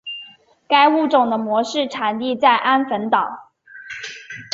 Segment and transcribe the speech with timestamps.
[0.67, 3.51] 该物种的模式产地在安汶岛。